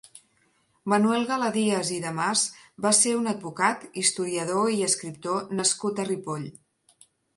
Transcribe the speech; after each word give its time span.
Manuel 0.93 1.25
Galadies 1.31 1.91
i 1.97 1.97
de 2.05 2.13
Mas 2.21 2.45
va 2.85 2.93
ser 3.01 3.13
un 3.19 3.29
advocat, 3.33 3.85
historiador 4.05 4.73
i 4.77 4.81
escriptor 4.89 5.55
nascut 5.61 6.03
a 6.03 6.07
Ripoll. 6.11 6.49